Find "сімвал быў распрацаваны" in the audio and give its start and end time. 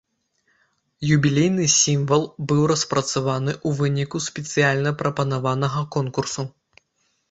1.73-3.51